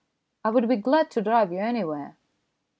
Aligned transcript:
I 0.43 0.49
would 0.49 0.67
be 0.67 0.77
glad 0.77 1.11
to 1.11 1.21
drive 1.21 1.51
you 1.51 1.59
anywhere." 1.59 2.17